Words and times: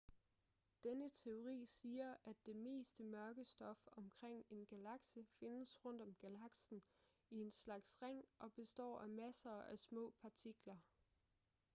denne 0.83 1.09
teori 1.09 1.65
siger 1.65 2.15
at 2.25 2.45
det 2.45 2.55
meste 2.55 3.03
mørke 3.03 3.45
stof 3.45 3.87
omkring 3.91 4.45
en 4.49 4.65
galakse 4.65 5.25
findes 5.25 5.85
rundt 5.85 6.01
om 6.01 6.15
galaksen 6.19 6.81
i 7.29 7.35
en 7.41 7.51
slags 7.51 7.97
ring 8.01 8.25
og 8.39 8.53
består 8.53 8.99
af 8.99 9.09
masser 9.09 9.51
af 9.51 9.79
små 9.79 10.13
partikler 10.21 10.77